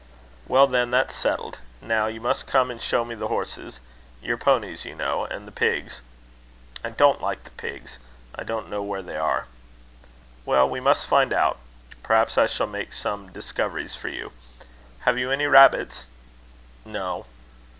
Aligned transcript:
"Well, 0.47 0.65
then, 0.65 0.89
that's 0.89 1.13
settled. 1.13 1.59
Now, 1.79 2.07
you 2.07 2.19
must 2.19 2.47
come 2.47 2.71
and 2.71 2.81
show 2.81 3.05
me 3.05 3.13
the 3.13 3.27
horses 3.27 3.79
your 4.19 4.35
ponies, 4.35 4.83
you 4.83 4.95
know 4.95 5.25
and 5.25 5.47
the 5.47 5.51
pigs" 5.51 6.01
"I 6.83 6.89
don't 6.89 7.21
like 7.21 7.43
the 7.43 7.51
pigs 7.51 7.99
I 8.33 8.43
don't 8.43 8.67
know 8.67 8.81
where 8.81 9.03
they 9.03 9.15
are." 9.17 9.45
"Well, 10.43 10.67
we 10.67 10.79
must 10.79 11.05
find 11.07 11.31
out. 11.31 11.59
Perhaps 12.01 12.35
I 12.39 12.47
shall 12.47 12.65
make 12.65 12.93
some 12.93 13.31
discoveries 13.31 13.95
for 13.95 14.07
you. 14.09 14.31
Have 15.01 15.19
you 15.19 15.29
any 15.29 15.45
rabbits?" 15.45 16.07
"No." 16.83 17.27